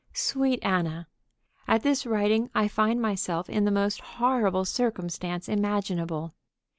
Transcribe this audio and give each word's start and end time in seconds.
_SWEET 0.17 0.57
ANNA: 0.63 1.07
At 1.67 1.83
this 1.83 2.07
writing 2.07 2.49
I 2.55 2.67
find 2.67 2.99
myself 2.99 3.47
in 3.47 3.65
the 3.65 3.69
most 3.71 4.01
horrible 4.01 4.65
circumstance 4.65 5.47
imaginable. 5.47 6.33